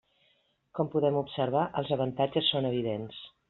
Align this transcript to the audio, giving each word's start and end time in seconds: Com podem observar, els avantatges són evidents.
Com 0.79 0.89
podem 0.95 1.19
observar, 1.21 1.67
els 1.83 1.95
avantatges 1.99 2.51
són 2.55 2.69
evidents. 2.75 3.25